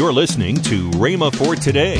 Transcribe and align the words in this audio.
You're 0.00 0.14
listening 0.14 0.56
to 0.62 0.88
Rhema 0.92 1.30
for 1.36 1.54
today. 1.54 1.98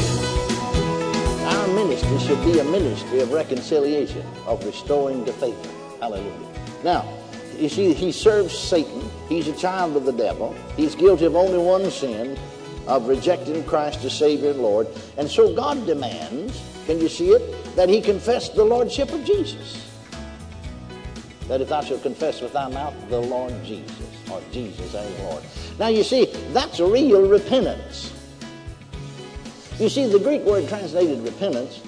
Our 1.44 1.66
ministry 1.74 2.18
should 2.20 2.42
be 2.46 2.58
a 2.58 2.64
ministry 2.64 3.20
of 3.20 3.30
reconciliation, 3.30 4.26
of 4.46 4.64
restoring 4.64 5.22
the 5.26 5.34
faith. 5.34 6.00
Hallelujah. 6.00 6.48
Now, 6.82 7.06
you 7.58 7.68
see, 7.68 7.92
he 7.92 8.10
serves 8.10 8.58
Satan. 8.58 9.02
He's 9.28 9.48
a 9.48 9.52
child 9.52 9.98
of 9.98 10.06
the 10.06 10.14
devil. 10.14 10.56
He's 10.78 10.94
guilty 10.94 11.26
of 11.26 11.36
only 11.36 11.58
one 11.58 11.90
sin, 11.90 12.38
of 12.86 13.06
rejecting 13.06 13.62
Christ 13.64 14.02
as 14.02 14.16
Savior 14.16 14.52
and 14.52 14.62
Lord. 14.62 14.86
And 15.18 15.30
so 15.30 15.54
God 15.54 15.84
demands, 15.84 16.58
can 16.86 17.02
you 17.02 17.08
see 17.10 17.32
it, 17.32 17.76
that 17.76 17.90
he 17.90 18.00
confess 18.00 18.48
the 18.48 18.64
Lordship 18.64 19.12
of 19.12 19.26
Jesus. 19.26 19.92
That 21.48 21.60
if 21.60 21.68
thou 21.68 21.82
shalt 21.82 22.02
confess 22.02 22.40
with 22.40 22.54
thy 22.54 22.70
mouth 22.70 22.94
the 23.10 23.20
Lord 23.20 23.52
Jesus, 23.62 24.09
or 24.30 24.40
Jesus 24.52 24.94
as 24.94 25.18
Lord. 25.20 25.42
Now 25.78 25.88
you 25.88 26.02
see, 26.02 26.26
that's 26.52 26.80
real 26.80 27.28
repentance. 27.28 28.12
You 29.78 29.88
see, 29.88 30.06
the 30.06 30.18
Greek 30.18 30.42
word 30.42 30.68
translated 30.68 31.20
repentance 31.20 31.80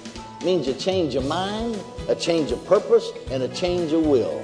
means 0.43 0.67
a 0.67 0.73
change 0.73 1.15
of 1.15 1.25
mind, 1.25 1.79
a 2.09 2.15
change 2.15 2.51
of 2.51 2.63
purpose, 2.65 3.11
and 3.31 3.43
a 3.43 3.47
change 3.49 3.91
of 3.93 4.05
will. 4.05 4.41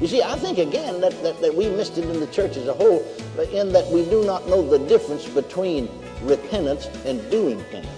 You 0.00 0.06
see, 0.06 0.22
I 0.22 0.36
think 0.36 0.58
again 0.58 1.00
that, 1.00 1.22
that, 1.22 1.40
that 1.40 1.54
we 1.54 1.68
missed 1.70 1.98
it 1.98 2.04
in 2.04 2.20
the 2.20 2.26
church 2.26 2.56
as 2.56 2.68
a 2.68 2.74
whole, 2.74 3.06
in 3.52 3.72
that 3.72 3.86
we 3.88 4.04
do 4.06 4.24
not 4.24 4.46
know 4.48 4.66
the 4.66 4.78
difference 4.86 5.26
between 5.26 5.88
repentance 6.22 6.86
and 7.04 7.30
doing 7.30 7.62
penance. 7.70 7.90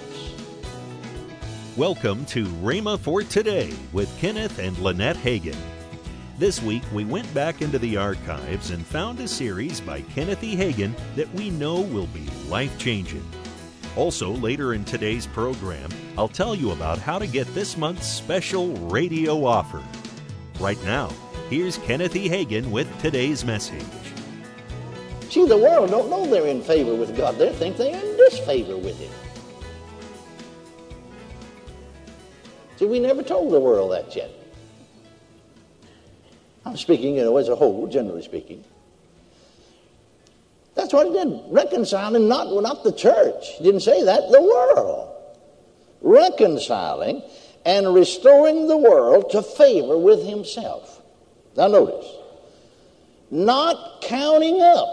Welcome 1.76 2.24
to 2.26 2.44
Rhema 2.44 2.98
for 2.98 3.22
Today 3.22 3.72
with 3.92 4.12
Kenneth 4.18 4.58
and 4.58 4.76
Lynette 4.78 5.16
Hagin. 5.16 5.56
This 6.38 6.62
week, 6.62 6.84
we 6.92 7.04
went 7.04 7.34
back 7.34 7.62
into 7.62 7.80
the 7.80 7.96
archives 7.96 8.70
and 8.70 8.86
found 8.86 9.18
a 9.18 9.26
series 9.26 9.80
by 9.80 10.02
Kenneth 10.02 10.44
E. 10.44 10.54
Hagin 10.54 10.94
that 11.16 11.28
we 11.34 11.50
know 11.50 11.80
will 11.80 12.06
be 12.06 12.28
life 12.48 12.78
changing. 12.78 13.28
Also, 13.96 14.30
later 14.30 14.72
in 14.72 14.84
today's 14.84 15.26
program, 15.26 15.90
I'll 16.16 16.28
tell 16.28 16.54
you 16.54 16.70
about 16.70 16.98
how 16.98 17.18
to 17.18 17.26
get 17.26 17.52
this 17.54 17.76
month's 17.76 18.06
special 18.06 18.72
radio 18.88 19.44
offer. 19.44 19.82
Right 20.60 20.80
now, 20.84 21.10
here's 21.50 21.78
Kenneth 21.78 22.14
E. 22.14 22.28
Hagin 22.28 22.70
with 22.70 22.86
today's 23.00 23.44
message. 23.44 23.82
See, 25.30 25.44
the 25.44 25.58
world 25.58 25.90
don't 25.90 26.08
know 26.08 26.24
they're 26.24 26.46
in 26.46 26.62
favor 26.62 26.94
with 26.94 27.16
God. 27.16 27.36
They 27.36 27.52
think 27.52 27.76
they're 27.76 28.00
in 28.00 28.16
disfavor 28.16 28.76
with 28.76 28.96
Him. 29.00 29.10
See, 32.76 32.86
we 32.86 33.00
never 33.00 33.24
told 33.24 33.52
the 33.52 33.58
world 33.58 33.90
that 33.90 34.14
yet. 34.14 34.30
I'm 36.68 36.76
speaking, 36.76 37.16
you 37.16 37.22
know, 37.22 37.38
as 37.38 37.48
a 37.48 37.56
whole, 37.56 37.86
generally 37.86 38.22
speaking. 38.22 38.62
That's 40.74 40.92
what 40.92 41.06
he 41.06 41.12
did. 41.14 41.40
Reconciling, 41.48 42.28
not, 42.28 42.52
not 42.62 42.84
the 42.84 42.92
church. 42.92 43.48
He 43.56 43.64
didn't 43.64 43.80
say 43.80 44.04
that, 44.04 44.30
the 44.30 44.42
world. 44.42 45.14
Reconciling 46.02 47.22
and 47.64 47.94
restoring 47.94 48.68
the 48.68 48.76
world 48.76 49.30
to 49.30 49.42
favor 49.42 49.96
with 49.96 50.24
himself. 50.24 51.00
Now 51.56 51.68
notice. 51.68 52.06
Not 53.30 54.02
counting 54.02 54.60
up 54.60 54.88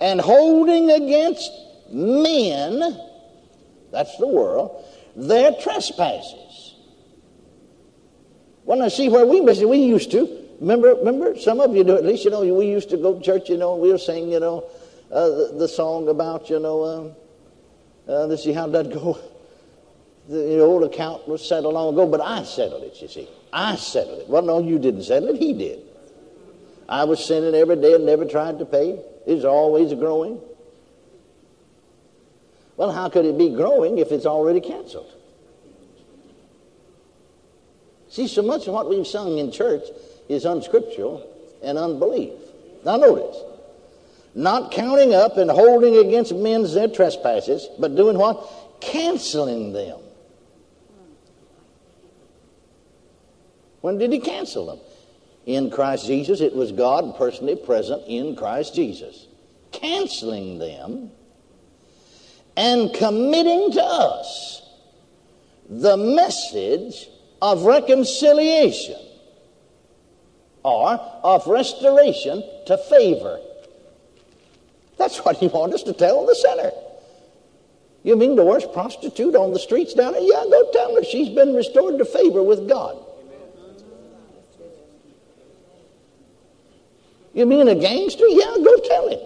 and 0.00 0.20
holding 0.20 0.90
against 0.92 1.50
men, 1.92 2.78
that's 3.90 4.16
the 4.18 4.28
world, 4.28 4.84
their 5.16 5.52
trespasses. 5.60 6.75
Well, 8.66 8.78
now 8.78 8.88
see 8.88 9.08
where 9.08 9.24
we 9.24 9.40
missed 9.40 9.62
it. 9.62 9.68
We 9.68 9.78
used 9.78 10.10
to. 10.10 10.42
Remember, 10.60 10.94
remember, 10.94 11.38
some 11.38 11.60
of 11.60 11.74
you 11.74 11.84
do 11.84 11.96
at 11.96 12.04
least, 12.04 12.24
you 12.24 12.30
know, 12.30 12.40
we 12.54 12.66
used 12.66 12.90
to 12.90 12.96
go 12.96 13.14
to 13.14 13.24
church, 13.24 13.48
you 13.48 13.56
know, 13.56 13.76
we 13.76 13.92
were 13.92 13.98
sing, 13.98 14.28
you 14.28 14.40
know, 14.40 14.68
uh, 15.12 15.28
the, 15.28 15.54
the, 15.58 15.68
song 15.68 16.08
about, 16.08 16.50
you 16.50 16.58
know, 16.58 16.84
um, 16.84 17.12
uh, 18.08 18.26
let's 18.26 18.42
see, 18.42 18.52
how 18.52 18.66
that 18.66 18.90
go? 18.92 19.18
The, 20.28 20.36
the, 20.36 20.60
old 20.60 20.82
account 20.82 21.28
was 21.28 21.46
settled 21.46 21.74
long 21.74 21.92
ago, 21.94 22.06
but 22.06 22.20
I 22.20 22.42
settled 22.42 22.82
it, 22.82 23.00
you 23.00 23.06
see. 23.06 23.28
I 23.52 23.76
settled 23.76 24.20
it. 24.20 24.28
Well, 24.28 24.42
no, 24.42 24.58
you 24.58 24.78
didn't 24.78 25.04
settle 25.04 25.28
it, 25.28 25.36
he 25.36 25.52
did. 25.52 25.80
I 26.88 27.04
was 27.04 27.24
sinning 27.24 27.54
every 27.54 27.76
day 27.76 27.94
and 27.94 28.06
never 28.06 28.24
tried 28.24 28.58
to 28.58 28.64
pay. 28.64 28.98
It's 29.26 29.44
always 29.44 29.92
growing. 29.94 30.40
Well, 32.76 32.92
how 32.92 33.08
could 33.10 33.24
it 33.24 33.38
be 33.38 33.50
growing 33.50 33.98
if 33.98 34.10
it's 34.10 34.26
already 34.26 34.60
canceled? 34.60 35.12
See, 38.16 38.28
so 38.28 38.40
much 38.40 38.66
of 38.66 38.72
what 38.72 38.88
we've 38.88 39.06
sung 39.06 39.36
in 39.36 39.52
church 39.52 39.82
is 40.26 40.46
unscriptural 40.46 41.22
and 41.62 41.76
unbelief. 41.76 42.32
Now, 42.82 42.96
notice 42.96 43.36
not 44.34 44.72
counting 44.72 45.12
up 45.12 45.36
and 45.36 45.50
holding 45.50 45.98
against 45.98 46.34
men's 46.34 46.72
their 46.72 46.88
trespasses, 46.88 47.68
but 47.78 47.94
doing 47.94 48.16
what? 48.16 48.80
Canceling 48.80 49.74
them. 49.74 50.00
When 53.82 53.98
did 53.98 54.10
he 54.14 54.20
cancel 54.20 54.64
them? 54.64 54.78
In 55.44 55.70
Christ 55.70 56.06
Jesus. 56.06 56.40
It 56.40 56.56
was 56.56 56.72
God 56.72 57.18
personally 57.18 57.56
present 57.56 58.02
in 58.06 58.34
Christ 58.34 58.74
Jesus. 58.74 59.26
Canceling 59.72 60.58
them 60.58 61.10
and 62.56 62.94
committing 62.94 63.72
to 63.72 63.82
us 63.82 64.62
the 65.68 65.98
message 65.98 67.10
of 67.42 67.62
reconciliation 67.62 69.00
or 70.62 70.90
of 71.22 71.46
restoration 71.46 72.42
to 72.66 72.76
favor. 72.76 73.40
That's 74.98 75.18
what 75.18 75.36
he 75.36 75.48
wants 75.48 75.76
us 75.76 75.82
to 75.84 75.92
tell 75.92 76.26
the 76.26 76.34
sinner. 76.34 76.72
You 78.02 78.16
mean 78.16 78.36
the 78.36 78.44
worst 78.44 78.72
prostitute 78.72 79.34
on 79.34 79.52
the 79.52 79.58
streets 79.58 79.94
down 79.94 80.12
there? 80.12 80.22
Yeah, 80.22 80.44
go 80.48 80.70
tell 80.72 80.94
her 80.94 81.04
she's 81.04 81.28
been 81.28 81.54
restored 81.54 81.98
to 81.98 82.04
favor 82.04 82.42
with 82.42 82.68
God. 82.68 82.96
You 87.34 87.44
mean 87.44 87.68
a 87.68 87.74
gangster? 87.74 88.26
Yeah, 88.28 88.54
go 88.64 88.76
tell 88.78 89.08
him. 89.10 89.20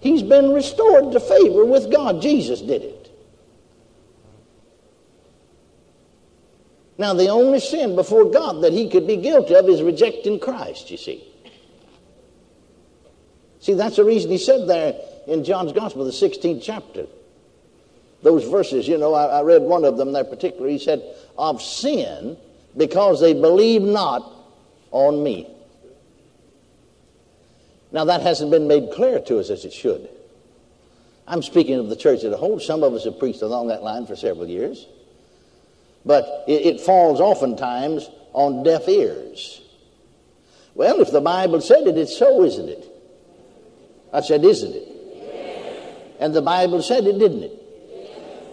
He's 0.00 0.22
been 0.22 0.52
restored 0.52 1.12
to 1.12 1.20
favor 1.20 1.64
with 1.64 1.92
God. 1.92 2.20
Jesus 2.20 2.60
did 2.60 2.82
it. 2.82 2.97
Now, 6.98 7.14
the 7.14 7.28
only 7.28 7.60
sin 7.60 7.94
before 7.94 8.24
God 8.24 8.62
that 8.62 8.72
he 8.72 8.90
could 8.90 9.06
be 9.06 9.16
guilty 9.16 9.54
of 9.54 9.68
is 9.68 9.82
rejecting 9.82 10.40
Christ, 10.40 10.90
you 10.90 10.96
see. 10.96 11.24
See, 13.60 13.74
that's 13.74 13.96
the 13.96 14.04
reason 14.04 14.30
he 14.30 14.38
said 14.38 14.68
there 14.68 14.94
in 15.28 15.44
John's 15.44 15.72
Gospel, 15.72 16.04
the 16.04 16.10
16th 16.10 16.60
chapter. 16.62 17.06
Those 18.22 18.44
verses, 18.48 18.88
you 18.88 18.98
know, 18.98 19.14
I, 19.14 19.26
I 19.38 19.42
read 19.42 19.62
one 19.62 19.84
of 19.84 19.96
them 19.96 20.12
there 20.12 20.24
particularly. 20.24 20.72
He 20.72 20.84
said, 20.84 21.02
Of 21.36 21.62
sin, 21.62 22.36
because 22.76 23.20
they 23.20 23.32
believe 23.32 23.82
not 23.82 24.28
on 24.90 25.22
me. 25.22 25.48
Now, 27.92 28.04
that 28.06 28.22
hasn't 28.22 28.50
been 28.50 28.66
made 28.66 28.90
clear 28.92 29.20
to 29.20 29.38
us 29.38 29.50
as 29.50 29.64
it 29.64 29.72
should. 29.72 30.08
I'm 31.28 31.42
speaking 31.42 31.78
of 31.78 31.88
the 31.88 31.96
church 31.96 32.24
as 32.24 32.32
a 32.32 32.36
whole. 32.36 32.58
Some 32.58 32.82
of 32.82 32.92
us 32.92 33.04
have 33.04 33.18
preached 33.18 33.42
along 33.42 33.68
that 33.68 33.82
line 33.82 34.06
for 34.06 34.16
several 34.16 34.48
years. 34.48 34.86
But 36.08 36.44
it, 36.48 36.64
it 36.64 36.80
falls 36.80 37.20
oftentimes 37.20 38.08
on 38.32 38.62
deaf 38.62 38.88
ears. 38.88 39.60
Well, 40.74 41.02
if 41.02 41.10
the 41.10 41.20
Bible 41.20 41.60
said 41.60 41.86
it, 41.86 41.98
it's 41.98 42.16
so, 42.16 42.44
isn't 42.44 42.66
it? 42.66 42.86
I 44.10 44.22
said, 44.22 44.42
isn't 44.42 44.74
it? 44.74 46.16
And 46.18 46.34
the 46.34 46.40
Bible 46.40 46.80
said 46.80 47.06
it, 47.06 47.18
didn't 47.18 47.42
it? 47.42 47.52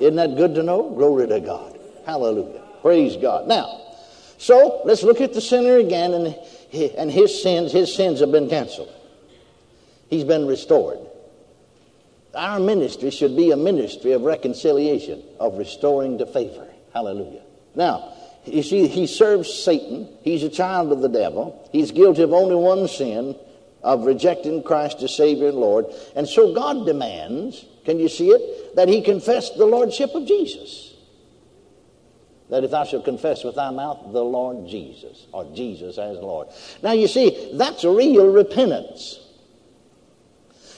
Isn't 0.02 0.18
that 0.18 0.36
good 0.36 0.54
to 0.56 0.64
know? 0.64 0.90
Glory 0.90 1.28
to 1.28 1.40
God. 1.40 1.80
Hallelujah. 2.06 2.62
Praise 2.82 3.16
God. 3.16 3.48
Now, 3.48 3.80
so 4.38 4.82
let's 4.84 5.04
look 5.04 5.22
at 5.22 5.34
the 5.34 5.40
sinner 5.40 5.78
again 5.78 6.14
and, 6.14 6.36
and 6.98 7.10
his 7.10 7.42
sins. 7.42 7.72
His 7.72 7.96
sins 7.96 8.20
have 8.20 8.34
been 8.34 8.50
canceled. 8.50 8.92
He's 10.10 10.26
been 10.26 10.46
restored. 10.46 11.00
Our 12.36 12.60
ministry 12.60 13.12
should 13.12 13.38
be 13.38 13.52
a 13.52 13.56
ministry 13.56 14.12
of 14.12 14.24
reconciliation, 14.24 15.24
of 15.40 15.58
restoring 15.58 16.18
to 16.18 16.26
favor. 16.26 16.68
Hallelujah. 16.94 17.45
Now, 17.76 18.14
you 18.46 18.64
see, 18.64 18.88
he 18.88 19.08
serves 19.08 19.52
Satan. 19.54 20.08
He's 20.22 20.44
a 20.44 20.50
child 20.50 20.92
of 20.92 21.02
the 21.02 21.10
devil. 21.10 21.68
He's 21.72 21.92
guilty 21.92 22.22
of 22.22 22.34
only 22.34 22.56
one 22.56 22.88
sin, 22.88 23.36
of 23.84 24.06
rejecting 24.06 24.64
Christ 24.64 25.02
as 25.04 25.16
Savior 25.16 25.50
and 25.50 25.58
Lord. 25.58 25.86
And 26.16 26.28
so 26.28 26.54
God 26.54 26.86
demands, 26.86 27.66
can 27.86 28.00
you 28.00 28.10
see 28.10 28.30
it, 28.30 28.76
that 28.76 28.88
he 28.88 29.02
confess 29.02 29.52
the 29.52 29.66
Lordship 29.66 30.14
of 30.16 30.28
Jesus. 30.28 30.94
That 32.50 32.64
if 32.64 32.72
thou 32.72 32.84
shalt 32.84 33.06
confess 33.06 33.44
with 33.44 33.56
thy 33.56 33.72
mouth 33.72 34.12
the 34.12 34.24
Lord 34.24 34.68
Jesus, 34.68 35.26
or 35.32 35.46
Jesus 35.56 35.98
as 35.98 36.18
Lord. 36.18 36.48
Now 36.84 36.92
you 36.92 37.08
see, 37.08 37.52
that's 37.54 37.84
real 37.84 38.28
repentance. 38.28 39.20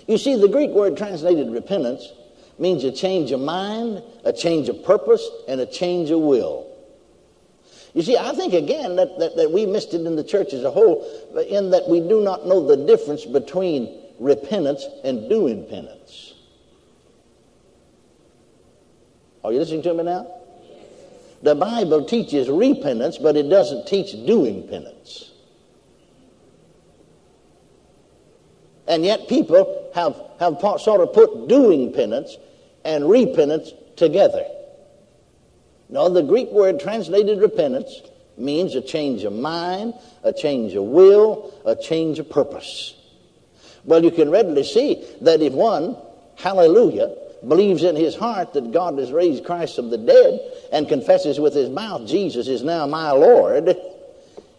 You 0.07 0.17
see, 0.17 0.39
the 0.39 0.47
Greek 0.47 0.71
word 0.71 0.97
translated 0.97 1.49
repentance 1.49 2.13
means 2.57 2.83
a 2.85 2.91
change 2.91 3.31
of 3.31 3.41
mind, 3.41 4.01
a 4.23 4.31
change 4.31 4.69
of 4.69 4.83
purpose, 4.83 5.27
and 5.47 5.59
a 5.59 5.65
change 5.65 6.09
of 6.09 6.21
will. 6.21 6.67
You 7.97 8.03
see, 8.03 8.15
I 8.15 8.31
think 8.33 8.53
again 8.53 8.95
that, 8.97 9.17
that, 9.17 9.35
that 9.38 9.51
we 9.51 9.65
missed 9.65 9.95
it 9.95 10.05
in 10.05 10.15
the 10.15 10.23
church 10.23 10.53
as 10.53 10.63
a 10.63 10.69
whole, 10.69 11.03
in 11.49 11.71
that 11.71 11.89
we 11.89 11.99
do 11.99 12.21
not 12.21 12.45
know 12.45 12.63
the 12.63 12.77
difference 12.85 13.25
between 13.25 14.03
repentance 14.19 14.85
and 15.03 15.27
doing 15.27 15.65
penance. 15.65 16.35
Are 19.44 19.51
you 19.51 19.57
listening 19.57 19.81
to 19.81 19.95
me 19.95 20.03
now? 20.03 20.31
The 21.41 21.55
Bible 21.55 22.05
teaches 22.05 22.49
repentance, 22.49 23.17
but 23.17 23.35
it 23.35 23.49
doesn't 23.49 23.88
teach 23.88 24.11
doing 24.27 24.67
penance. 24.67 25.31
And 28.88 29.03
yet 29.03 29.27
people 29.27 29.89
have, 29.95 30.21
have 30.39 30.59
sort 30.81 31.01
of 31.01 31.13
put 31.13 31.47
doing 31.47 31.91
penance 31.91 32.38
and 32.85 33.09
repentance 33.09 33.73
together. 33.95 34.45
No, 35.89 36.10
the 36.10 36.24
Greek 36.24 36.51
word 36.51 36.80
translated 36.80 37.39
repentance 37.39 38.01
means 38.38 38.75
a 38.75 38.81
change 38.81 39.24
of 39.24 39.34
mind, 39.34 39.94
a 40.24 40.34
change 40.34 40.74
of 40.75 40.84
will, 40.84 41.54
a 41.66 41.75
change 41.75 42.19
of 42.19 42.30
purpose. 42.30 42.95
Well, 43.86 44.04
you 44.04 44.12
can 44.12 44.30
readily 44.30 44.63
see 44.63 45.04
that 45.22 45.42
if 45.42 45.54
one, 45.54 45.95
hallelujah, 46.36 47.16
believes 47.48 47.84
in 47.84 47.95
his 47.95 48.16
heart 48.16 48.54
that 48.54 48.72
God 48.72 48.98
has 48.98 49.12
raised 49.12 49.45
Christ 49.45 49.75
from 49.75 49.89
the 49.89 49.98
dead 49.98 50.39
and 50.72 50.89
confesses 50.89 51.39
with 51.39 51.54
his 51.54 51.69
mouth, 51.69 52.07
Jesus 52.07 52.48
is 52.48 52.63
now 52.63 52.86
my 52.86 53.12
Lord, 53.12 53.78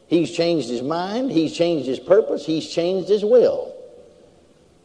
he's 0.06 0.30
changed 0.30 0.70
his 0.70 0.82
mind, 0.82 1.30
he's 1.30 1.52
changed 1.52 1.86
his 1.86 2.00
purpose, 2.00 2.46
he's 2.46 2.68
changed 2.68 3.08
his 3.08 3.24
will. 3.24 3.74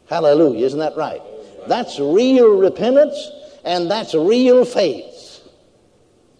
Hallelujah, 0.10 0.66
isn't 0.66 0.80
that 0.80 0.98
right? 0.98 1.22
That's 1.68 2.00
real 2.00 2.57
repentance 2.57 3.31
and 3.63 3.89
that's 3.89 4.13
real 4.13 4.66
faith. 4.66 5.12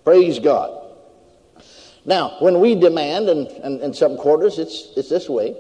Praise 0.04 0.40
God. 0.40 0.80
Now, 2.06 2.36
when 2.40 2.60
we 2.60 2.76
demand, 2.76 3.30
and, 3.30 3.82
in 3.82 3.94
some 3.94 4.18
quarters 4.18 4.60
it's, 4.60 4.90
it's 4.98 5.10
this 5.10 5.30
way, 5.30 5.56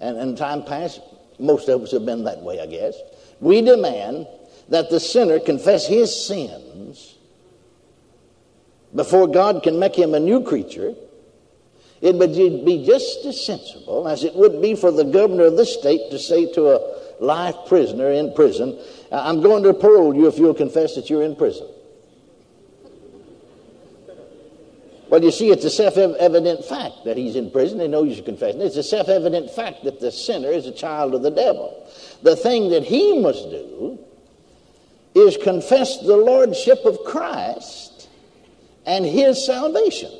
and 0.00 0.16
in 0.18 0.36
time 0.36 0.64
past, 0.64 1.00
most 1.38 1.68
of 1.68 1.82
us 1.82 1.90
have 1.92 2.06
been 2.06 2.24
that 2.24 2.38
way, 2.42 2.60
I 2.60 2.66
guess. 2.66 2.94
We 3.40 3.60
demand 3.62 4.28
that 4.68 4.90
the 4.90 5.00
sinner 5.00 5.40
confess 5.40 5.86
his 5.86 6.26
sins 6.26 7.16
before 8.94 9.26
God 9.26 9.62
can 9.62 9.78
make 9.78 9.96
him 9.96 10.14
a 10.14 10.20
new 10.20 10.44
creature. 10.44 10.94
It 12.00 12.14
would 12.16 12.34
be 12.34 12.84
just 12.86 13.24
as 13.24 13.44
sensible 13.44 14.06
as 14.08 14.22
it 14.22 14.34
would 14.34 14.60
be 14.62 14.74
for 14.74 14.90
the 14.90 15.04
governor 15.04 15.44
of 15.44 15.56
the 15.56 15.66
state 15.66 16.10
to 16.10 16.18
say 16.18 16.52
to 16.52 16.70
a 16.70 17.22
life 17.22 17.56
prisoner 17.66 18.10
in 18.10 18.34
prison, 18.34 18.78
I'm 19.10 19.40
going 19.40 19.62
to 19.64 19.74
parole 19.74 20.14
you 20.14 20.26
if 20.26 20.38
you'll 20.38 20.54
confess 20.54 20.94
that 20.96 21.10
you're 21.10 21.22
in 21.22 21.36
prison. 21.36 21.68
Well, 25.12 25.22
you 25.22 25.30
see, 25.30 25.50
it's 25.50 25.66
a 25.66 25.68
self 25.68 25.98
evident 25.98 26.64
fact 26.64 27.04
that 27.04 27.18
he's 27.18 27.36
in 27.36 27.50
prison. 27.50 27.76
They 27.76 27.86
know 27.86 28.02
he's 28.02 28.20
a 28.20 28.22
confessing. 28.22 28.62
It's 28.62 28.78
a 28.78 28.82
self 28.82 29.10
evident 29.10 29.50
fact 29.50 29.84
that 29.84 30.00
the 30.00 30.10
sinner 30.10 30.48
is 30.48 30.66
a 30.66 30.72
child 30.72 31.14
of 31.14 31.20
the 31.20 31.30
devil. 31.30 31.86
The 32.22 32.34
thing 32.34 32.70
that 32.70 32.82
he 32.84 33.18
must 33.18 33.50
do 33.50 33.98
is 35.14 35.36
confess 35.36 35.98
the 35.98 36.16
lordship 36.16 36.86
of 36.86 37.04
Christ 37.04 38.08
and 38.86 39.04
his 39.04 39.44
salvation. 39.44 40.10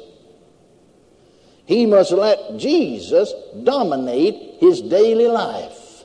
He 1.64 1.86
must 1.86 2.12
let 2.12 2.58
Jesus 2.58 3.32
dominate 3.64 4.58
his 4.60 4.82
daily 4.82 5.26
life. 5.26 6.04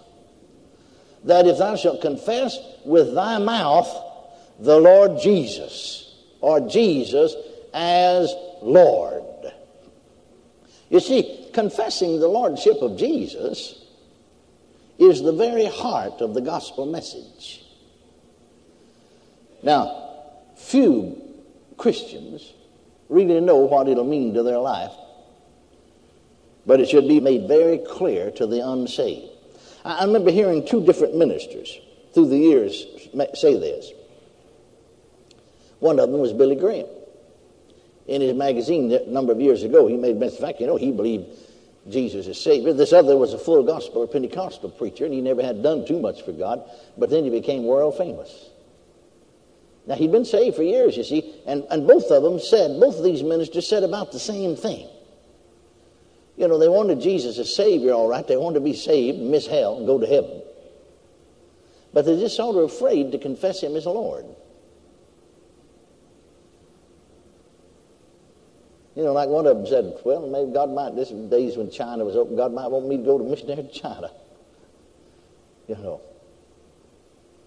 That 1.26 1.46
if 1.46 1.58
thou 1.58 1.76
shalt 1.76 2.00
confess 2.00 2.58
with 2.86 3.14
thy 3.14 3.38
mouth 3.38 3.94
the 4.60 4.80
Lord 4.80 5.20
Jesus, 5.20 6.24
or 6.40 6.62
Jesus 6.62 7.36
as 7.74 8.34
Lord. 8.62 9.24
You 10.90 11.00
see, 11.00 11.50
confessing 11.54 12.20
the 12.20 12.28
Lordship 12.28 12.78
of 12.82 12.98
Jesus 12.98 13.84
is 14.98 15.22
the 15.22 15.34
very 15.34 15.66
heart 15.66 16.22
of 16.22 16.34
the 16.34 16.42
gospel 16.42 16.86
message. 16.86 17.64
Now, 19.64 20.14
few 20.56 21.22
Christians 21.78 22.54
really 23.10 23.40
know 23.40 23.58
what 23.58 23.88
it'll 23.88 24.04
mean 24.04 24.34
to 24.34 24.44
their 24.44 24.60
life, 24.60 24.94
but 26.66 26.80
it 26.80 26.90
should 26.90 27.08
be 27.08 27.20
made 27.20 27.48
very 27.48 27.80
clear 27.80 28.32
to 28.32 28.48
the 28.48 28.68
unsaved. 28.68 29.32
I 29.84 30.04
remember 30.04 30.32
hearing 30.32 30.66
two 30.66 30.86
different 30.86 31.16
ministers 31.16 31.80
through 32.14 32.28
the 32.30 32.38
years 32.38 32.86
say 33.36 33.58
this. 33.58 33.92
One 35.80 36.00
of 36.00 36.12
them 36.12 36.20
was 36.20 36.34
Billy 36.34 36.56
Graham 36.56 36.88
in 38.08 38.22
his 38.22 38.34
magazine 38.34 38.92
a 38.92 39.06
number 39.06 39.32
of 39.32 39.42
years 39.42 39.64
ago, 39.64 39.88
he 39.88 39.98
made 39.98 40.18
mention, 40.18 40.38
in 40.38 40.42
fact, 40.42 40.60
you 40.62 40.68
know, 40.68 40.78
he 40.78 40.92
believed 40.92 41.26
Jesus 41.90 42.28
is 42.28 42.42
Savior. 42.42 42.74
This 42.74 42.94
other 42.94 43.18
was 43.18 43.34
a 43.34 43.38
full 43.38 43.64
gospel 43.64 44.04
or 44.04 44.08
Pentecostal 44.08 44.70
preacher, 44.70 45.06
and 45.06 45.14
he 45.14 45.22
never 45.22 45.42
had 45.42 45.64
done 45.64 45.86
too 45.86 46.00
much 46.00 46.24
for 46.24 46.32
God, 46.32 46.64
but 46.98 47.10
then 47.10 47.24
he 47.24 47.30
became 47.30 47.66
world 47.66 47.98
famous. 47.98 48.50
Now, 49.86 49.96
he'd 49.96 50.12
been 50.12 50.26
saved 50.26 50.58
for 50.58 50.64
years, 50.64 50.98
you 50.98 51.04
see, 51.04 51.36
and, 51.46 51.66
and 51.70 51.88
both 51.88 52.12
of 52.12 52.24
them 52.24 52.40
said, 52.40 52.80
both 52.80 52.98
of 52.98 53.04
these 53.04 53.24
ministers 53.24 53.68
said 53.68 53.84
about 53.84 54.12
the 54.12 54.20
same 54.20 54.56
thing. 54.56 54.88
You 56.36 56.48
know, 56.48 56.60
they 56.60 56.68
wanted 56.68 57.02
Jesus 57.02 57.40
as 57.40 57.54
Savior, 57.56 57.94
all 57.94 58.08
right. 58.08 58.26
They 58.26 58.38
wanted 58.38 58.56
to 58.56 58.66
be 58.66 58.74
saved, 58.74 59.18
miss 59.18 59.48
hell, 59.48 59.78
and 59.78 59.88
go 59.88 59.98
to 59.98 60.06
heaven. 60.06 60.42
But 61.94 62.06
they're 62.06 62.20
just 62.20 62.36
sort 62.36 62.58
of 62.58 62.64
afraid 62.64 63.12
to 63.14 63.18
confess 63.18 63.64
Him 63.64 63.76
as 63.76 63.88
Lord. 63.88 64.26
You 68.98 69.04
know, 69.04 69.14
like 69.14 69.30
one 69.30 69.46
of 69.46 69.58
them 69.58 69.68
said, 69.68 69.94
well, 70.04 70.28
maybe 70.28 70.52
God 70.52 70.72
might, 70.72 70.96
this 70.96 71.12
days 71.12 71.56
when 71.56 71.70
China 71.70 72.04
was 72.04 72.16
open, 72.16 72.36
God 72.36 72.52
might 72.52 72.66
want 72.66 72.88
me 72.88 72.98
to 72.98 73.04
go 73.04 73.20
to 73.20 73.24
missionary 73.24 73.62
to 73.62 73.70
China. 73.70 74.10
You 75.68 75.76
know. 75.76 76.02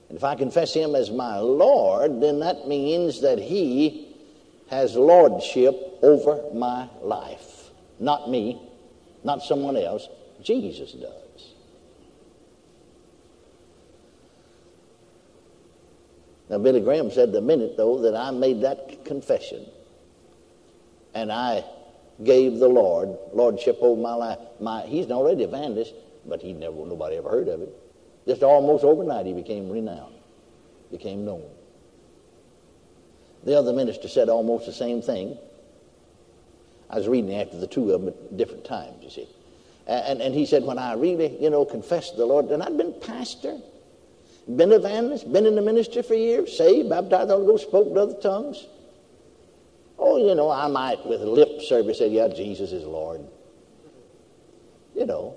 And 0.09 0.17
if 0.17 0.23
I 0.23 0.37
confess 0.37 0.73
him 0.73 0.95
as 0.95 1.11
my 1.11 1.39
Lord, 1.39 2.21
then 2.23 2.39
that 2.39 2.69
means 2.69 3.21
that 3.23 3.41
he 3.41 4.15
has 4.69 4.95
lordship 4.95 5.75
over 6.03 6.41
my 6.55 6.89
life. 7.03 7.71
Not 7.99 8.31
me, 8.31 8.63
not 9.25 9.43
someone 9.43 9.77
else. 9.77 10.09
Jesus 10.45 10.93
does. 10.93 11.55
Now, 16.49 16.59
Billy 16.59 16.81
Graham 16.81 17.11
said 17.11 17.33
the 17.33 17.41
minute, 17.41 17.77
though, 17.77 17.99
that 18.03 18.15
I 18.15 18.31
made 18.31 18.61
that 18.61 19.05
confession, 19.05 19.67
and 21.15 21.33
I 21.33 21.65
gave 22.23 22.59
the 22.59 22.69
Lord 22.69 23.17
lordship 23.33 23.79
over 23.81 24.01
my 24.01 24.15
life. 24.15 24.39
My, 24.61 24.83
he's 24.83 25.11
already 25.11 25.45
evangelist, 25.45 25.95
but 26.27 26.41
he 26.41 26.53
never 26.53 26.77
nobody 26.87 27.17
ever 27.17 27.31
heard 27.31 27.49
of 27.49 27.63
it. 27.63 27.75
Just 28.27 28.43
almost 28.43 28.85
overnight, 28.85 29.27
he 29.27 29.33
became 29.33 29.71
renowned, 29.71 30.15
became 30.91 31.25
known. 31.25 31.45
The 33.45 33.59
other 33.59 33.73
minister 33.73 34.09
said 34.09 34.29
almost 34.29 34.67
the 34.67 34.73
same 34.73 35.01
thing. 35.01 35.39
I 36.91 36.97
was 36.97 37.09
reading 37.09 37.35
after 37.35 37.57
the 37.57 37.67
two 37.67 37.91
of 37.93 38.01
them 38.01 38.09
at 38.09 38.37
different 38.37 38.65
times, 38.65 39.03
you 39.03 39.11
see. 39.11 39.29
And, 39.87 40.21
and 40.21 40.35
he 40.35 40.45
said, 40.45 40.65
when 40.65 40.79
I 40.79 40.93
really, 40.93 41.43
you 41.43 41.51
know, 41.51 41.65
confessed 41.65 42.17
the 42.17 42.27
Lord, 42.27 42.47
and 42.47 42.63
I'd 42.63 42.77
been 42.77 42.93
pastor, 43.01 43.59
been 44.57 44.73
evangelist, 44.73 45.33
been 45.33 45.47
in 45.47 45.55
the 45.55 45.63
ministry 45.63 46.03
for 46.03 46.15
years, 46.15 46.57
saved, 46.57 46.91
baptized, 46.91 47.31
Holy 47.31 47.47
Ghost, 47.47 47.69
spoke 47.69 47.97
other 47.97 48.15
tongues. 48.21 48.67
Oh, 50.03 50.17
you 50.17 50.35
know, 50.35 50.51
I 50.51 50.67
might 50.67 51.07
with 51.07 51.21
lip 51.21 51.61
service 51.61 51.99
say, 51.99 52.09
yeah, 52.09 52.29
Jesus 52.29 52.73
is 52.73 52.85
Lord. 52.85 53.21
You 54.95 55.05
know, 55.05 55.37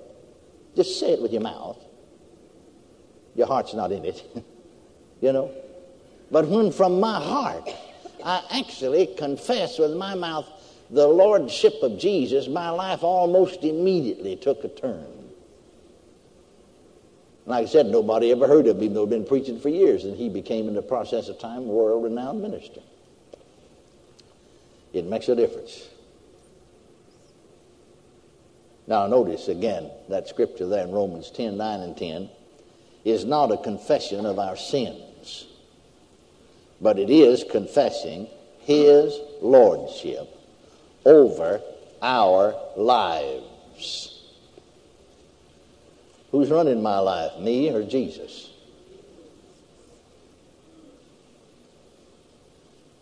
just 0.75 0.99
say 0.99 1.11
it 1.11 1.21
with 1.21 1.33
your 1.33 1.41
mouth. 1.41 1.77
Your 3.35 3.47
heart's 3.47 3.73
not 3.73 3.91
in 3.91 4.05
it, 4.05 4.23
you 5.21 5.33
know. 5.33 5.51
But 6.31 6.47
when 6.47 6.71
from 6.71 6.99
my 7.01 7.21
heart 7.21 7.69
I 8.23 8.41
actually 8.51 9.07
confess 9.17 9.77
with 9.77 9.95
my 9.97 10.15
mouth 10.15 10.47
the 10.89 11.07
lordship 11.07 11.73
of 11.81 11.99
Jesus, 11.99 12.47
my 12.47 12.69
life 12.69 13.03
almost 13.03 13.63
immediately 13.63 14.37
took 14.37 14.63
a 14.63 14.69
turn. 14.69 15.05
Like 17.45 17.63
I 17.63 17.69
said, 17.69 17.87
nobody 17.87 18.31
ever 18.31 18.47
heard 18.47 18.67
of 18.67 18.81
him, 18.81 18.93
though 18.93 19.05
he'd 19.05 19.09
been 19.09 19.25
preaching 19.25 19.59
for 19.59 19.67
years, 19.67 20.05
and 20.05 20.15
he 20.15 20.29
became, 20.29 20.69
in 20.69 20.73
the 20.73 20.81
process 20.81 21.27
of 21.27 21.39
time, 21.39 21.65
world 21.65 22.03
renowned 22.03 22.41
minister. 22.41 22.79
It 24.93 25.05
makes 25.05 25.27
a 25.27 25.35
difference. 25.35 25.89
Now, 28.85 29.07
notice 29.07 29.47
again 29.47 29.89
that 30.09 30.27
scripture 30.27 30.67
there 30.67 30.83
in 30.83 30.91
Romans 30.91 31.31
10 31.31 31.57
9 31.57 31.79
and 31.79 31.97
10 31.97 32.29
is 33.03 33.25
not 33.25 33.51
a 33.51 33.57
confession 33.57 34.25
of 34.25 34.37
our 34.39 34.55
sins, 34.55 35.47
but 36.79 36.99
it 36.99 37.09
is 37.09 37.43
confessing 37.49 38.27
His 38.59 39.19
Lordship 39.41 40.29
over 41.05 41.61
our 42.01 42.55
lives. 42.77 44.21
Who's 46.31 46.49
running 46.49 46.81
my 46.81 46.99
life, 46.99 47.39
me 47.39 47.69
or 47.69 47.83
Jesus? 47.83 48.49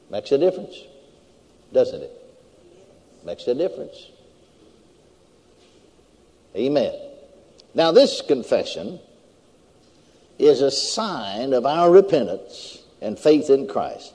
Makes 0.10 0.32
a 0.32 0.38
difference 0.38 0.76
doesn't 1.74 2.02
it? 2.02 2.12
Makes 3.26 3.48
a 3.48 3.56
difference. 3.56 4.10
Amen. 6.56 6.94
Now, 7.74 7.92
this 7.92 8.22
confession 8.22 9.00
is 10.38 10.62
a 10.62 10.72
sign 10.72 11.54
of 11.54 11.66
our 11.66 11.90
repentance 11.90 12.80
and 13.02 13.18
faith 13.18 13.50
in 13.50 13.68
Christ. 13.68 14.14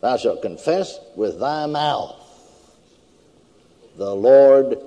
Thou 0.00 0.16
shalt 0.16 0.42
confess 0.42 0.98
with 1.16 1.40
thy 1.40 1.66
mouth 1.66 2.16
the 3.96 4.14
Lord 4.14 4.78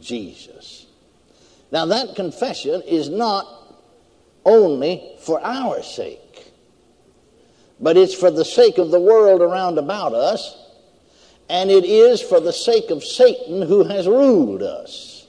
Jesus. 0.00 0.86
Now, 1.72 1.86
that 1.86 2.14
confession 2.14 2.82
is 2.82 3.08
not 3.08 3.46
only 4.44 5.16
for 5.20 5.40
our 5.40 5.82
sake, 5.82 6.52
but 7.80 7.96
it's 7.96 8.14
for 8.14 8.30
the 8.30 8.44
sake 8.44 8.78
of 8.78 8.90
the 8.90 9.00
world 9.00 9.40
around 9.40 9.78
about 9.78 10.14
us, 10.14 10.56
and 11.48 11.70
it 11.70 11.84
is 11.84 12.22
for 12.22 12.40
the 12.40 12.52
sake 12.52 12.90
of 12.90 13.04
Satan 13.04 13.62
who 13.62 13.84
has 13.84 14.06
ruled 14.06 14.62
us. 14.62 15.26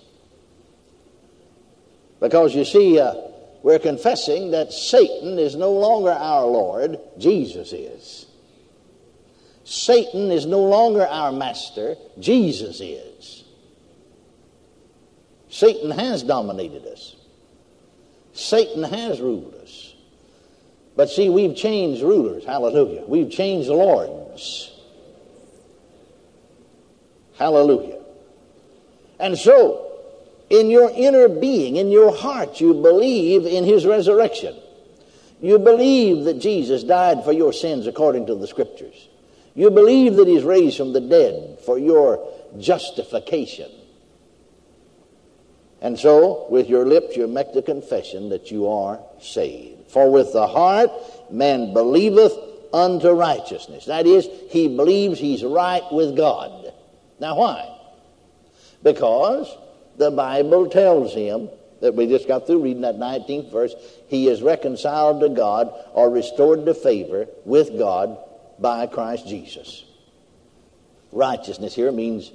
Because 2.19 2.55
you 2.55 2.65
see, 2.65 2.99
uh, 2.99 3.13
we're 3.63 3.79
confessing 3.79 4.51
that 4.51 4.71
Satan 4.71 5.37
is 5.37 5.55
no 5.55 5.71
longer 5.71 6.11
our 6.11 6.45
Lord, 6.45 6.99
Jesus 7.17 7.73
is. 7.73 8.25
Satan 9.63 10.31
is 10.31 10.45
no 10.45 10.61
longer 10.61 11.05
our 11.05 11.31
master, 11.31 11.95
Jesus 12.19 12.79
is. 12.79 13.43
Satan 15.49 15.89
has 15.91 16.21
dominated 16.21 16.85
us. 16.85 17.15
Satan 18.33 18.83
has 18.83 19.19
ruled 19.19 19.55
us. 19.55 19.95
But 20.95 21.09
see, 21.09 21.29
we've 21.29 21.55
changed 21.55 22.01
rulers. 22.01 22.45
Hallelujah. 22.45 23.03
We've 23.07 23.31
changed 23.31 23.69
lords. 23.69 24.74
Hallelujah. 27.37 27.99
And 29.19 29.37
so, 29.37 29.85
in 30.49 30.69
your 30.69 30.91
inner 30.93 31.27
being, 31.27 31.77
in 31.77 31.89
your 31.89 32.15
heart, 32.15 32.61
you 32.61 32.73
believe 32.73 33.45
in 33.45 33.63
his 33.63 33.85
resurrection. 33.85 34.55
You 35.41 35.59
believe 35.59 36.25
that 36.25 36.39
Jesus 36.39 36.83
died 36.83 37.23
for 37.23 37.31
your 37.31 37.53
sins 37.53 37.87
according 37.87 38.27
to 38.27 38.35
the 38.35 38.47
scriptures. 38.47 39.09
You 39.53 39.69
believe 39.69 40.15
that 40.15 40.27
he's 40.27 40.43
raised 40.43 40.77
from 40.77 40.93
the 40.93 41.01
dead 41.01 41.59
for 41.65 41.77
your 41.77 42.27
justification. 42.57 43.71
And 45.81 45.99
so, 45.99 46.47
with 46.49 46.67
your 46.67 46.85
lips, 46.85 47.15
you 47.15 47.27
make 47.27 47.53
the 47.53 47.61
confession 47.61 48.29
that 48.29 48.49
you 48.49 48.67
are 48.67 48.99
saved. 49.19 49.91
For 49.91 50.09
with 50.09 50.33
the 50.33 50.47
heart, 50.47 50.89
man 51.31 51.73
believeth 51.73 52.33
unto 52.73 53.09
righteousness. 53.09 53.85
That 53.85 54.05
is, 54.05 54.27
he 54.49 54.67
believes 54.67 55.19
he's 55.19 55.43
right 55.43 55.83
with 55.91 56.17
God. 56.17 56.64
Now, 57.19 57.37
why? 57.37 57.77
Because 58.83 59.55
the 59.97 60.11
Bible 60.11 60.69
tells 60.69 61.13
him 61.13 61.49
that 61.81 61.95
we 61.95 62.07
just 62.07 62.27
got 62.27 62.47
through 62.47 62.63
reading 62.63 62.81
that 62.81 62.95
19th 62.95 63.51
verse, 63.51 63.75
he 64.07 64.27
is 64.27 64.41
reconciled 64.41 65.21
to 65.21 65.29
God 65.29 65.73
or 65.93 66.09
restored 66.09 66.65
to 66.65 66.73
favor 66.73 67.27
with 67.45 67.77
God 67.77 68.17
by 68.59 68.87
Christ 68.87 69.27
Jesus. 69.27 69.85
Righteousness 71.11 71.75
here 71.75 71.91
means 71.91 72.31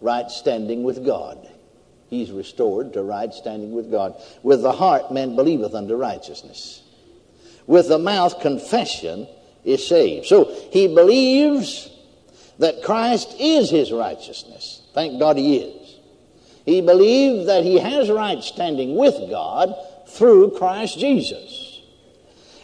right 0.00 0.30
standing 0.30 0.82
with 0.82 1.04
God. 1.04 1.48
He's 2.08 2.30
restored 2.30 2.92
to 2.92 3.02
right 3.02 3.32
standing 3.32 3.72
with 3.72 3.90
God. 3.90 4.20
With 4.42 4.62
the 4.62 4.72
heart, 4.72 5.12
man 5.12 5.36
believeth 5.36 5.74
unto 5.74 5.94
righteousness. 5.94 6.82
With 7.66 7.88
the 7.88 7.98
mouth, 7.98 8.40
confession 8.40 9.26
is 9.64 9.86
saved. 9.86 10.26
So 10.26 10.54
he 10.70 10.86
believes 10.86 11.90
that 12.58 12.82
Christ 12.82 13.34
is 13.38 13.70
his 13.70 13.92
righteousness. 13.92 14.82
Thank 14.94 15.18
God 15.18 15.36
he 15.36 15.56
is. 15.56 15.96
He 16.64 16.80
believes 16.80 17.46
that 17.46 17.64
he 17.64 17.78
has 17.78 18.10
right 18.10 18.42
standing 18.42 18.96
with 18.96 19.14
God 19.28 19.74
through 20.08 20.52
Christ 20.52 20.98
Jesus. 20.98 21.82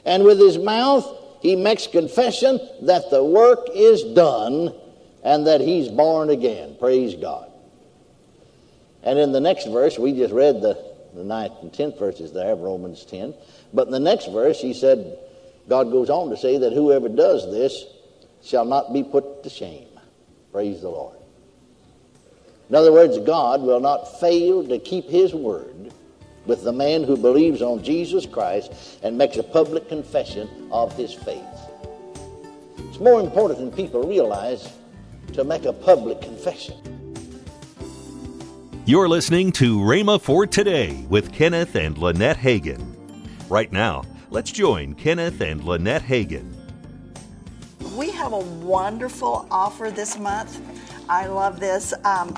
And 0.04 0.24
with 0.24 0.38
his 0.38 0.58
mouth, 0.58 1.06
he 1.42 1.56
makes 1.56 1.86
confession 1.86 2.60
that 2.82 3.10
the 3.10 3.22
work 3.22 3.68
is 3.74 4.02
done 4.14 4.74
and 5.22 5.46
that 5.46 5.60
he's 5.60 5.88
born 5.88 6.30
again. 6.30 6.76
Praise 6.78 7.14
God. 7.14 7.50
And 9.02 9.18
in 9.18 9.32
the 9.32 9.40
next 9.40 9.66
verse, 9.66 9.98
we 9.98 10.12
just 10.12 10.32
read 10.32 10.60
the, 10.60 10.82
the 11.14 11.24
ninth 11.24 11.54
and 11.62 11.72
tenth 11.72 11.98
verses 11.98 12.32
there 12.32 12.52
of 12.52 12.60
Romans 12.60 13.04
10. 13.04 13.34
But 13.72 13.86
in 13.86 13.92
the 13.92 14.00
next 14.00 14.30
verse, 14.30 14.60
he 14.60 14.72
said, 14.72 15.18
God 15.68 15.90
goes 15.90 16.10
on 16.10 16.30
to 16.30 16.36
say 16.36 16.58
that 16.58 16.72
whoever 16.72 17.08
does 17.08 17.50
this 17.50 17.84
shall 18.42 18.64
not 18.64 18.92
be 18.92 19.02
put 19.02 19.42
to 19.42 19.50
shame. 19.50 19.88
Praise 20.52 20.80
the 20.80 20.88
Lord. 20.88 21.16
In 22.68 22.74
other 22.74 22.92
words, 22.92 23.18
God 23.18 23.62
will 23.62 23.80
not 23.80 24.20
fail 24.20 24.66
to 24.68 24.78
keep 24.78 25.06
his 25.06 25.34
word 25.34 25.92
with 26.46 26.64
the 26.64 26.72
man 26.72 27.04
who 27.04 27.16
believes 27.16 27.62
on 27.62 27.82
Jesus 27.82 28.26
Christ 28.26 28.72
and 29.02 29.18
makes 29.18 29.36
a 29.36 29.42
public 29.42 29.88
confession 29.88 30.68
of 30.70 30.96
his 30.96 31.12
faith. 31.12 31.44
It's 32.78 33.00
more 33.00 33.20
important 33.20 33.58
than 33.58 33.72
people 33.72 34.06
realize 34.06 34.72
to 35.32 35.44
make 35.44 35.64
a 35.64 35.72
public 35.72 36.20
confession. 36.22 36.76
You're 38.86 39.08
listening 39.08 39.52
to 39.52 39.78
Rhema 39.78 40.20
for 40.20 40.46
Today 40.46 41.04
with 41.08 41.32
Kenneth 41.32 41.76
and 41.76 41.98
Lynette 41.98 42.38
Hagin. 42.38 42.96
Right 43.48 43.70
now, 43.70 44.04
let's 44.30 44.50
join 44.50 44.94
Kenneth 44.94 45.40
and 45.40 45.62
Lynette 45.62 46.02
Hagin. 46.02 46.59
Have 48.20 48.32
a 48.34 48.38
wonderful 48.38 49.46
offer 49.50 49.90
this 49.90 50.18
month. 50.18 50.60
I 51.08 51.26
love 51.26 51.58
this. 51.58 51.94
Um, 52.04 52.36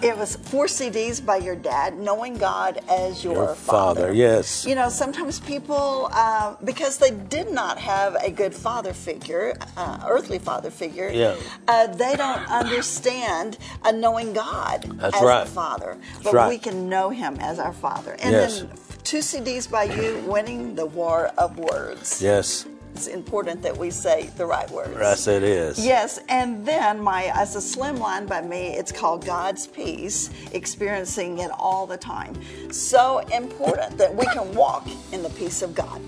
it 0.00 0.16
was 0.16 0.36
four 0.36 0.66
CDs 0.66 1.24
by 1.24 1.38
your 1.38 1.56
dad, 1.56 1.98
knowing 1.98 2.38
God 2.38 2.78
as 2.88 3.24
your, 3.24 3.34
Your 3.34 3.54
father, 3.56 4.12
yes. 4.14 4.64
You 4.64 4.76
know, 4.76 4.88
sometimes 4.88 5.40
people, 5.40 6.08
uh, 6.12 6.54
because 6.64 6.98
they 6.98 7.10
did 7.10 7.50
not 7.50 7.76
have 7.78 8.14
a 8.14 8.30
good 8.30 8.54
father 8.54 8.92
figure, 8.92 9.54
uh, 9.76 9.98
earthly 10.06 10.38
father 10.38 10.70
figure, 10.70 11.10
Yeah. 11.10 11.34
uh, 11.66 11.88
they 11.88 12.14
don't 12.14 12.48
understand 12.48 13.58
a 13.84 13.90
knowing 13.92 14.32
God 14.32 14.82
That's 15.00 15.16
as 15.16 15.22
right. 15.22 15.42
a 15.42 15.50
father. 15.50 15.96
That's 16.12 16.22
But 16.24 16.34
right. 16.34 16.48
we 16.48 16.58
can 16.58 16.88
know 16.88 17.10
Him 17.10 17.36
as 17.40 17.58
our 17.58 17.72
Father. 17.72 18.16
And 18.20 18.30
Yes. 18.32 18.60
then 18.60 18.70
two 19.02 19.18
CDs 19.22 19.66
by 19.68 19.84
you, 19.84 20.22
winning 20.26 20.76
the 20.76 20.86
war 20.86 21.32
of 21.36 21.58
words. 21.58 22.22
Yes, 22.22 22.64
It's 22.96 23.08
important 23.08 23.60
that 23.60 23.76
we 23.76 23.90
say 23.90 24.30
the 24.38 24.46
right 24.46 24.70
words. 24.70 24.96
yes, 24.98 25.26
it 25.26 25.42
is. 25.42 25.84
Yes, 25.84 26.18
and 26.30 26.64
then 26.64 26.98
my 26.98 27.30
as 27.34 27.54
a 27.54 27.60
slim 27.60 27.98
line 27.98 28.24
by 28.24 28.40
me, 28.40 28.68
it's 28.68 28.90
called 28.90 29.22
God's 29.22 29.66
Peace, 29.66 30.30
experiencing 30.52 31.40
it 31.40 31.50
all 31.58 31.86
the 31.86 31.98
time. 31.98 32.34
So 32.72 33.18
important 33.34 33.98
that 33.98 34.16
we 34.16 34.24
can 34.24 34.50
walk 34.54 34.88
in 35.12 35.22
the 35.22 35.28
peace 35.28 35.60
of 35.60 35.74
God. 35.74 36.00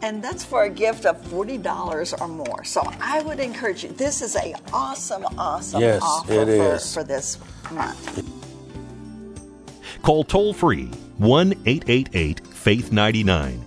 And 0.00 0.24
that's 0.24 0.42
for 0.42 0.62
a 0.62 0.70
gift 0.70 1.04
of 1.04 1.22
$40 1.26 2.18
or 2.22 2.26
more. 2.26 2.64
So 2.64 2.80
I 2.98 3.20
would 3.20 3.38
encourage 3.38 3.84
you. 3.84 3.90
This 3.90 4.22
is 4.22 4.34
a 4.34 4.54
awesome, 4.72 5.26
awesome 5.36 5.82
Yes, 5.82 6.00
offer 6.02 6.32
it 6.32 6.56
for, 6.56 6.78
for 6.78 7.04
this 7.04 7.38
month. 7.70 8.26
Call 10.00 10.24
toll 10.24 10.54
free 10.54 10.86
1 11.18 11.52
888 11.66 12.46
Faith 12.46 12.92
99. 12.92 13.66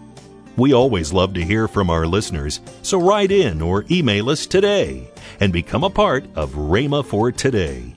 We 0.57 0.73
always 0.73 1.13
love 1.13 1.33
to 1.35 1.43
hear 1.43 1.67
from 1.67 1.89
our 1.89 2.05
listeners, 2.05 2.59
so 2.81 2.99
write 2.99 3.31
in 3.31 3.61
or 3.61 3.85
email 3.89 4.29
us 4.29 4.45
today 4.45 5.09
and 5.39 5.53
become 5.53 5.83
a 5.83 5.89
part 5.89 6.25
of 6.35 6.53
Rhema 6.53 7.05
for 7.05 7.31
Today. 7.31 7.95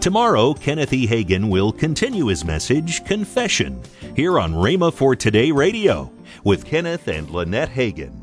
Tomorrow, 0.00 0.54
Kenneth 0.54 0.92
E. 0.92 1.06
Hagin 1.06 1.48
will 1.48 1.70
continue 1.70 2.26
his 2.26 2.44
message, 2.44 3.04
Confession, 3.04 3.80
here 4.16 4.38
on 4.38 4.52
Rhema 4.52 4.92
for 4.92 5.14
Today 5.14 5.52
Radio 5.52 6.10
with 6.42 6.64
Kenneth 6.64 7.06
and 7.06 7.30
Lynette 7.30 7.70
Hagin. 7.70 8.21